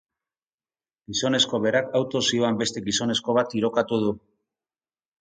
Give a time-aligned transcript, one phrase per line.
[1.11, 4.19] Gizonezko berak autoz zihoan beste gizonezko bat tirokatu du.